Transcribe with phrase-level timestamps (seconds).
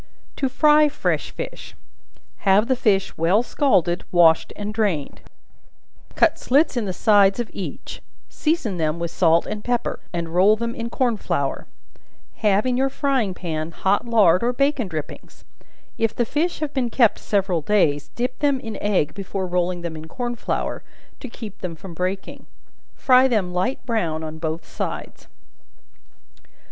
[0.37, 1.75] To Fry Fresh Fish.
[2.37, 5.21] Have the fish well scalded, washed and drained;
[6.15, 10.55] cut slits in the sides of each; season them with salt and pepper, and roll
[10.55, 11.67] them in corn flour;
[12.37, 15.45] have in your frying pan hot lard or bacon drippings;
[15.99, 19.95] if the fish have been kept several days, dip them in egg before rolling them
[19.95, 20.81] in corn flour,
[21.19, 22.47] to keep them from breaking;
[22.95, 25.27] fry them light brown on both sides.